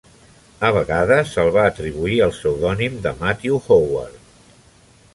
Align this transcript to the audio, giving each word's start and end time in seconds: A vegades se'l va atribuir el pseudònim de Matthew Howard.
A 0.69 0.71
vegades 0.77 1.33
se'l 1.35 1.51
va 1.57 1.67
atribuir 1.73 2.17
el 2.29 2.35
pseudònim 2.39 2.99
de 3.07 3.15
Matthew 3.23 3.63
Howard. 3.79 4.21